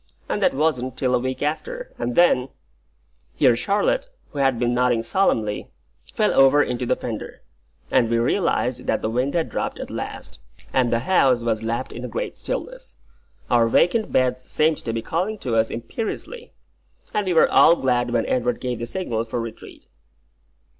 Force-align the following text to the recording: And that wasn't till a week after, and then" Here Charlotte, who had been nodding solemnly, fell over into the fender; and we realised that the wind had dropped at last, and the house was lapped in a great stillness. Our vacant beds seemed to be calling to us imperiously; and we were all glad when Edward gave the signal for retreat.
And 0.27 0.41
that 0.41 0.55
wasn't 0.55 0.97
till 0.97 1.13
a 1.13 1.19
week 1.19 1.43
after, 1.43 1.93
and 1.99 2.15
then" 2.15 2.49
Here 3.35 3.55
Charlotte, 3.55 4.09
who 4.31 4.39
had 4.39 4.57
been 4.57 4.73
nodding 4.73 5.03
solemnly, 5.03 5.69
fell 6.15 6.33
over 6.33 6.63
into 6.63 6.87
the 6.87 6.95
fender; 6.95 7.43
and 7.91 8.09
we 8.09 8.17
realised 8.17 8.87
that 8.87 9.03
the 9.03 9.11
wind 9.11 9.35
had 9.35 9.47
dropped 9.47 9.77
at 9.79 9.91
last, 9.91 10.39
and 10.73 10.91
the 10.91 11.01
house 11.01 11.43
was 11.43 11.61
lapped 11.61 11.91
in 11.91 12.03
a 12.03 12.07
great 12.07 12.39
stillness. 12.39 12.97
Our 13.51 13.67
vacant 13.67 14.11
beds 14.11 14.49
seemed 14.49 14.83
to 14.85 14.91
be 14.91 15.03
calling 15.03 15.37
to 15.37 15.55
us 15.55 15.69
imperiously; 15.69 16.51
and 17.13 17.27
we 17.27 17.33
were 17.35 17.51
all 17.51 17.75
glad 17.75 18.09
when 18.09 18.25
Edward 18.25 18.59
gave 18.59 18.79
the 18.79 18.87
signal 18.87 19.23
for 19.23 19.39
retreat. 19.39 19.85